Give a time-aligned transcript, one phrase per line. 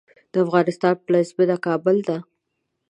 [0.31, 2.17] د افغانستان پلازمېنه کابل ده